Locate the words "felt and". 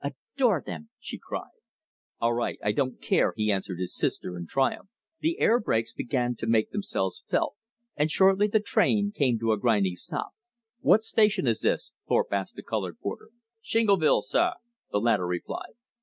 7.28-8.10